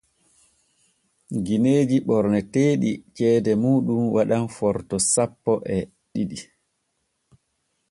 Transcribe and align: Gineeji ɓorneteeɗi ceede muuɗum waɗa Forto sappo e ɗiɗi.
Gineeji 1.45 1.97
ɓorneteeɗi 2.07 2.91
ceede 3.15 3.51
muuɗum 3.61 4.01
waɗa 4.15 4.37
Forto 4.55 4.95
sappo 5.13 5.53
e 5.75 5.77
ɗiɗi. 6.13 6.37